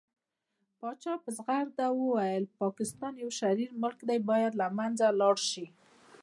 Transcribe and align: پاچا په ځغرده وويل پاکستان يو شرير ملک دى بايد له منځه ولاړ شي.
پاچا 0.79 1.13
په 1.23 1.29
ځغرده 1.37 1.87
وويل 1.91 2.43
پاکستان 2.61 3.13
يو 3.23 3.29
شرير 3.39 3.71
ملک 3.83 3.99
دى 4.09 4.17
بايد 4.29 4.53
له 4.61 4.67
منځه 4.77 5.05
ولاړ 5.11 5.35
شي. 5.51 5.65